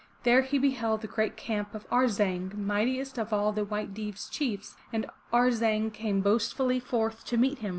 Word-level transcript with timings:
There 0.23 0.41
he 0.41 0.57
beheld 0.57 1.01
the 1.01 1.07
great 1.07 1.37
camp 1.37 1.75
of 1.75 1.85
Ar' 1.91 2.05
zang, 2.07 2.55
mightiest 2.55 3.19
of 3.19 3.31
all 3.31 3.51
the 3.51 3.63
White 3.63 3.93
Deev*s 3.93 4.29
chiefs, 4.29 4.75
and 4.91 5.05
Arzang 5.31 5.91
came 5.93 6.21
boastfully 6.21 6.79
forth 6.79 7.23
to 7.25 7.37
meet 7.37 7.59
him. 7.59 7.69